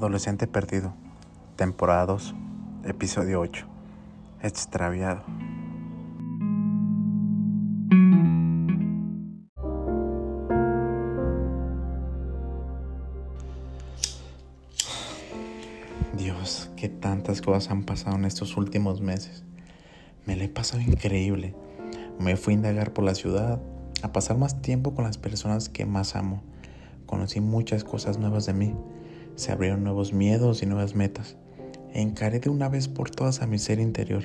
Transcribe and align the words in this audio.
Adolescente 0.00 0.46
Perdido, 0.46 0.94
temporada 1.56 2.06
2, 2.06 2.34
episodio 2.86 3.38
8, 3.38 3.66
extraviado. 4.40 5.22
Dios, 16.16 16.70
qué 16.76 16.88
tantas 16.88 17.42
cosas 17.42 17.70
han 17.70 17.82
pasado 17.82 18.16
en 18.16 18.24
estos 18.24 18.56
últimos 18.56 19.02
meses. 19.02 19.44
Me 20.24 20.34
le 20.34 20.46
he 20.46 20.48
pasado 20.48 20.80
increíble. 20.80 21.54
Me 22.18 22.36
fui 22.36 22.54
a 22.54 22.56
indagar 22.56 22.94
por 22.94 23.04
la 23.04 23.14
ciudad, 23.14 23.60
a 24.02 24.14
pasar 24.14 24.38
más 24.38 24.62
tiempo 24.62 24.94
con 24.94 25.04
las 25.04 25.18
personas 25.18 25.68
que 25.68 25.84
más 25.84 26.16
amo. 26.16 26.42
Conocí 27.04 27.42
muchas 27.42 27.84
cosas 27.84 28.16
nuevas 28.16 28.46
de 28.46 28.54
mí 28.54 28.74
se 29.40 29.52
abrieron 29.52 29.82
nuevos 29.82 30.12
miedos 30.12 30.62
y 30.62 30.66
nuevas 30.66 30.94
metas. 30.94 31.36
encaré 31.92 32.38
de 32.38 32.50
una 32.50 32.68
vez 32.68 32.86
por 32.86 33.10
todas 33.10 33.42
a 33.42 33.46
mi 33.46 33.58
ser 33.58 33.80
interior, 33.80 34.22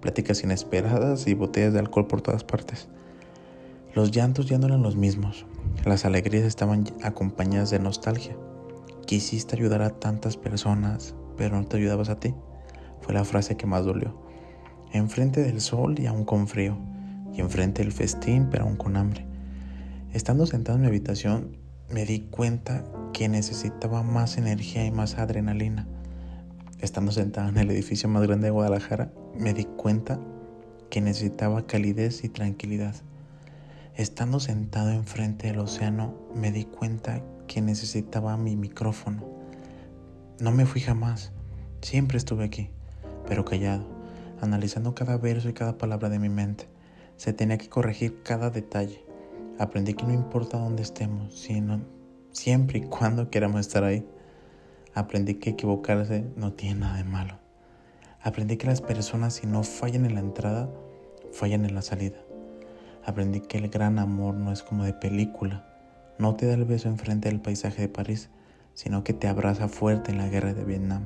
pláticas 0.00 0.42
inesperadas 0.42 1.28
y 1.28 1.34
botellas 1.34 1.72
de 1.72 1.78
alcohol 1.78 2.08
por 2.08 2.22
todas 2.22 2.42
partes. 2.42 2.88
Los 3.94 4.10
llantos 4.10 4.46
ya 4.46 4.58
no 4.58 4.66
eran 4.66 4.82
los 4.82 4.96
mismos, 4.96 5.46
las 5.84 6.04
alegrías 6.04 6.44
estaban 6.44 6.84
acompañadas 7.02 7.70
de 7.70 7.78
nostalgia. 7.78 8.36
Quisiste 9.06 9.54
ayudar 9.54 9.82
a 9.82 9.90
tantas 9.90 10.36
personas, 10.36 11.14
pero 11.36 11.56
no 11.56 11.66
te 11.66 11.76
ayudabas 11.76 12.08
a 12.08 12.18
ti. 12.18 12.34
Fue 13.00 13.14
la 13.14 13.24
frase 13.24 13.56
que 13.56 13.66
más 13.66 13.84
dolió. 13.84 14.20
Enfrente 14.92 15.42
del 15.42 15.60
sol 15.60 16.00
y 16.00 16.06
aún 16.06 16.24
con 16.24 16.48
frío, 16.48 16.76
y 17.32 17.40
enfrente 17.40 17.82
del 17.82 17.92
festín, 17.92 18.48
pero 18.50 18.64
aún 18.64 18.76
con 18.76 18.96
hambre. 18.96 19.26
Estando 20.12 20.46
sentado 20.46 20.76
en 20.76 20.82
mi 20.82 20.88
habitación, 20.88 21.56
me 21.90 22.04
di 22.04 22.20
cuenta 22.30 22.84
que 23.16 23.30
necesitaba 23.30 24.02
más 24.02 24.36
energía 24.36 24.84
y 24.84 24.90
más 24.90 25.16
adrenalina. 25.16 25.86
Estando 26.80 27.12
sentada 27.12 27.48
en 27.48 27.56
el 27.56 27.70
edificio 27.70 28.10
más 28.10 28.22
grande 28.22 28.48
de 28.48 28.50
Guadalajara, 28.50 29.10
me 29.34 29.54
di 29.54 29.64
cuenta 29.64 30.20
que 30.90 31.00
necesitaba 31.00 31.66
calidez 31.66 32.24
y 32.24 32.28
tranquilidad. 32.28 32.94
Estando 33.94 34.38
sentado 34.38 34.90
enfrente 34.90 35.46
del 35.46 35.60
océano, 35.60 36.14
me 36.34 36.52
di 36.52 36.66
cuenta 36.66 37.22
que 37.46 37.62
necesitaba 37.62 38.36
mi 38.36 38.54
micrófono. 38.54 39.24
No 40.38 40.50
me 40.50 40.66
fui 40.66 40.82
jamás, 40.82 41.32
siempre 41.80 42.18
estuve 42.18 42.44
aquí, 42.44 42.68
pero 43.26 43.46
callado, 43.46 43.86
analizando 44.42 44.94
cada 44.94 45.16
verso 45.16 45.48
y 45.48 45.54
cada 45.54 45.78
palabra 45.78 46.10
de 46.10 46.18
mi 46.18 46.28
mente. 46.28 46.68
Se 47.16 47.32
tenía 47.32 47.56
que 47.56 47.70
corregir 47.70 48.22
cada 48.22 48.50
detalle 48.50 49.06
Aprendí 49.58 49.94
que 49.94 50.04
no 50.04 50.12
importa 50.12 50.58
dónde 50.58 50.82
estemos, 50.82 51.34
sino 51.34 51.80
siempre 52.36 52.78
y 52.78 52.82
cuando 52.82 53.30
queramos 53.30 53.60
estar 53.60 53.82
ahí. 53.82 54.06
Aprendí 54.94 55.34
que 55.34 55.50
equivocarse 55.50 56.24
no 56.36 56.52
tiene 56.52 56.80
nada 56.80 56.96
de 56.98 57.04
malo. 57.04 57.38
Aprendí 58.22 58.56
que 58.56 58.66
las 58.66 58.80
personas 58.80 59.34
si 59.34 59.46
no 59.46 59.62
fallan 59.62 60.04
en 60.04 60.14
la 60.14 60.20
entrada, 60.20 60.68
fallan 61.32 61.64
en 61.64 61.74
la 61.74 61.82
salida. 61.82 62.18
Aprendí 63.04 63.40
que 63.40 63.58
el 63.58 63.68
gran 63.68 63.98
amor 63.98 64.34
no 64.34 64.52
es 64.52 64.62
como 64.62 64.84
de 64.84 64.92
película. 64.92 65.66
No 66.18 66.34
te 66.34 66.46
da 66.46 66.54
el 66.54 66.64
beso 66.64 66.88
enfrente 66.88 67.28
del 67.28 67.40
paisaje 67.40 67.82
de 67.82 67.88
París, 67.88 68.28
sino 68.74 69.04
que 69.04 69.12
te 69.12 69.28
abraza 69.28 69.68
fuerte 69.68 70.10
en 70.10 70.18
la 70.18 70.28
guerra 70.28 70.54
de 70.54 70.64
Vietnam. 70.64 71.04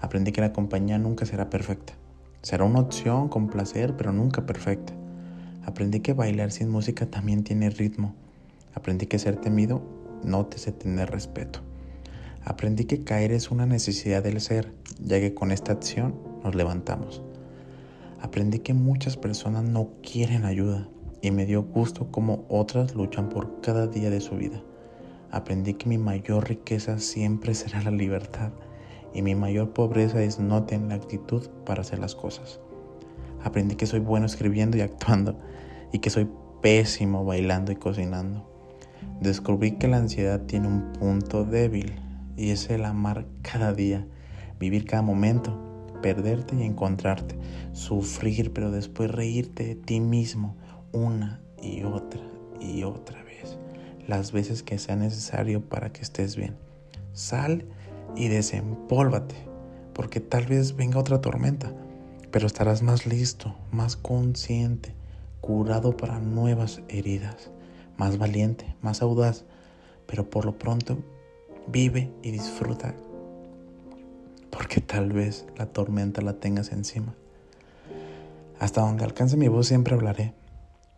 Aprendí 0.00 0.32
que 0.32 0.40
la 0.40 0.52
compañía 0.52 0.98
nunca 0.98 1.26
será 1.26 1.48
perfecta. 1.48 1.94
Será 2.42 2.64
una 2.64 2.80
opción 2.80 3.28
con 3.28 3.48
placer, 3.48 3.96
pero 3.96 4.12
nunca 4.12 4.44
perfecta. 4.46 4.92
Aprendí 5.64 6.00
que 6.00 6.12
bailar 6.12 6.50
sin 6.50 6.68
música 6.70 7.06
también 7.06 7.44
tiene 7.44 7.70
ritmo. 7.70 8.14
Aprendí 8.74 9.06
que 9.06 9.18
ser 9.18 9.36
temido 9.36 10.01
no 10.24 10.46
te 10.46 10.56
hace 10.56 10.72
tener 10.72 11.10
respeto. 11.10 11.60
Aprendí 12.44 12.84
que 12.84 13.04
caer 13.04 13.32
es 13.32 13.50
una 13.50 13.66
necesidad 13.66 14.22
del 14.22 14.40
ser, 14.40 14.72
ya 15.00 15.20
que 15.20 15.34
con 15.34 15.52
esta 15.52 15.72
acción 15.72 16.14
nos 16.42 16.54
levantamos. 16.54 17.22
Aprendí 18.20 18.60
que 18.60 18.74
muchas 18.74 19.16
personas 19.16 19.64
no 19.64 19.90
quieren 20.02 20.44
ayuda 20.44 20.88
y 21.20 21.30
me 21.30 21.46
dio 21.46 21.62
gusto 21.62 22.10
como 22.10 22.44
otras 22.48 22.94
luchan 22.94 23.28
por 23.28 23.60
cada 23.60 23.86
día 23.86 24.10
de 24.10 24.20
su 24.20 24.36
vida. 24.36 24.62
Aprendí 25.30 25.74
que 25.74 25.88
mi 25.88 25.98
mayor 25.98 26.48
riqueza 26.48 26.98
siempre 26.98 27.54
será 27.54 27.82
la 27.82 27.90
libertad 27.90 28.50
y 29.14 29.22
mi 29.22 29.34
mayor 29.34 29.72
pobreza 29.72 30.22
es 30.22 30.38
no 30.38 30.64
tener 30.64 30.88
la 30.88 30.94
actitud 30.96 31.48
para 31.64 31.82
hacer 31.82 31.98
las 31.98 32.14
cosas. 32.14 32.60
Aprendí 33.42 33.76
que 33.76 33.86
soy 33.86 34.00
bueno 34.00 34.26
escribiendo 34.26 34.76
y 34.76 34.80
actuando 34.80 35.38
y 35.92 35.98
que 35.98 36.10
soy 36.10 36.28
pésimo 36.60 37.24
bailando 37.24 37.72
y 37.72 37.76
cocinando. 37.76 38.51
Descubrí 39.22 39.72
que 39.72 39.86
la 39.86 39.98
ansiedad 39.98 40.40
tiene 40.40 40.66
un 40.66 40.92
punto 40.94 41.44
débil 41.44 41.94
y 42.36 42.50
es 42.50 42.68
el 42.70 42.84
amar 42.84 43.24
cada 43.42 43.72
día, 43.72 44.04
vivir 44.58 44.84
cada 44.84 45.02
momento, 45.02 45.56
perderte 46.02 46.56
y 46.56 46.64
encontrarte, 46.64 47.36
sufrir 47.72 48.52
pero 48.52 48.72
después 48.72 49.12
reírte 49.12 49.64
de 49.64 49.74
ti 49.76 50.00
mismo 50.00 50.56
una 50.90 51.40
y 51.62 51.84
otra 51.84 52.20
y 52.60 52.82
otra 52.82 53.22
vez, 53.22 53.58
las 54.08 54.32
veces 54.32 54.64
que 54.64 54.78
sea 54.78 54.96
necesario 54.96 55.60
para 55.60 55.92
que 55.92 56.02
estés 56.02 56.34
bien. 56.34 56.56
Sal 57.12 57.64
y 58.16 58.26
desempólvate, 58.26 59.36
porque 59.92 60.18
tal 60.18 60.46
vez 60.46 60.74
venga 60.74 60.98
otra 60.98 61.20
tormenta 61.20 61.72
pero 62.32 62.46
estarás 62.46 62.82
más 62.82 63.06
listo, 63.06 63.54
más 63.70 63.94
consciente, 63.94 64.94
curado 65.42 65.96
para 65.96 66.18
nuevas 66.18 66.80
heridas, 66.88 67.50
más 67.96 68.18
valiente, 68.18 68.74
más 68.82 69.02
audaz, 69.02 69.44
pero 70.06 70.28
por 70.28 70.44
lo 70.44 70.58
pronto 70.58 70.98
vive 71.66 72.10
y 72.22 72.30
disfruta, 72.30 72.94
porque 74.50 74.80
tal 74.80 75.12
vez 75.12 75.46
la 75.56 75.66
tormenta 75.66 76.22
la 76.22 76.34
tengas 76.34 76.72
encima. 76.72 77.14
Hasta 78.58 78.80
donde 78.80 79.04
alcance 79.04 79.36
mi 79.36 79.48
voz 79.48 79.66
siempre 79.66 79.94
hablaré. 79.94 80.34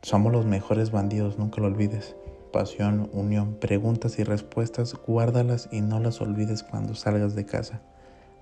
Somos 0.03 0.33
los 0.33 0.45
mejores 0.45 0.91
bandidos, 0.91 1.39
nunca 1.39 1.61
lo 1.61 1.69
olvides. 1.69 2.15
Pasión, 2.53 3.09
unión, 3.13 3.55
preguntas 3.55 4.19
y 4.19 4.25
respuestas, 4.25 4.95
guárdalas 4.95 5.69
y 5.73 5.81
no 5.81 5.99
las 5.99 6.21
olvides 6.21 6.63
cuando 6.63 6.95
salgas 6.95 7.35
de 7.35 7.47
casa. 7.47 7.81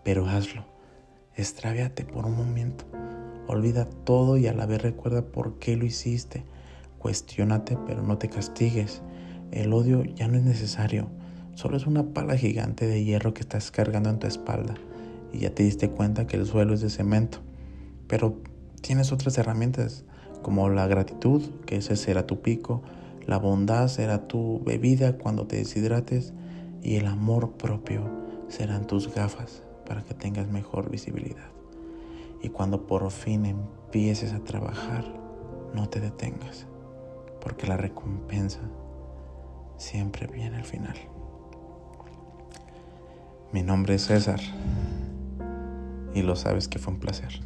Pero 0.02 0.26
hazlo 0.26 0.64
Extravíate 1.34 2.04
por 2.04 2.26
un 2.26 2.36
momento. 2.36 2.84
Olvida 3.46 3.86
todo 4.04 4.36
y 4.36 4.46
a 4.48 4.52
la 4.52 4.66
vez 4.66 4.82
recuerda 4.82 5.22
por 5.22 5.58
qué 5.58 5.76
lo 5.76 5.86
hiciste. 5.86 6.44
Cuestiónate, 7.02 7.76
pero 7.84 8.04
no 8.04 8.16
te 8.16 8.28
castigues. 8.28 9.02
El 9.50 9.72
odio 9.72 10.04
ya 10.04 10.28
no 10.28 10.38
es 10.38 10.44
necesario. 10.44 11.08
Solo 11.56 11.76
es 11.76 11.88
una 11.88 12.14
pala 12.14 12.36
gigante 12.36 12.86
de 12.86 13.02
hierro 13.02 13.34
que 13.34 13.40
estás 13.40 13.72
cargando 13.72 14.08
en 14.08 14.20
tu 14.20 14.28
espalda. 14.28 14.74
Y 15.32 15.40
ya 15.40 15.52
te 15.52 15.64
diste 15.64 15.90
cuenta 15.90 16.28
que 16.28 16.36
el 16.36 16.46
suelo 16.46 16.74
es 16.74 16.80
de 16.80 16.90
cemento. 16.90 17.38
Pero 18.06 18.38
tienes 18.82 19.10
otras 19.10 19.36
herramientas, 19.36 20.04
como 20.42 20.68
la 20.68 20.86
gratitud, 20.86 21.42
que 21.66 21.78
ese 21.78 21.96
será 21.96 22.24
tu 22.24 22.40
pico. 22.40 22.82
La 23.26 23.38
bondad 23.38 23.88
será 23.88 24.28
tu 24.28 24.62
bebida 24.64 25.18
cuando 25.18 25.48
te 25.48 25.56
deshidrates. 25.56 26.32
Y 26.84 26.94
el 26.94 27.06
amor 27.06 27.54
propio 27.54 28.08
serán 28.46 28.86
tus 28.86 29.12
gafas 29.12 29.64
para 29.86 30.04
que 30.04 30.14
tengas 30.14 30.46
mejor 30.46 30.88
visibilidad. 30.88 31.50
Y 32.42 32.50
cuando 32.50 32.86
por 32.86 33.10
fin 33.10 33.44
empieces 33.44 34.32
a 34.32 34.44
trabajar, 34.44 35.04
no 35.74 35.88
te 35.88 35.98
detengas, 35.98 36.66
porque 37.42 37.66
la 37.66 37.76
recompensa 37.76 38.60
siempre 39.76 40.28
viene 40.28 40.56
al 40.56 40.64
final. 40.64 40.96
Mi 43.52 43.62
nombre 43.62 43.96
es 43.96 44.06
César 44.06 44.40
y 46.14 46.22
lo 46.22 46.36
sabes 46.36 46.68
que 46.68 46.78
fue 46.78 46.94
un 46.94 47.00
placer. 47.00 47.40